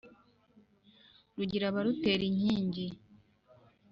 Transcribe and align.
rugira 1.35 1.65
abarutera 1.67 2.23
inkingi 2.31 2.85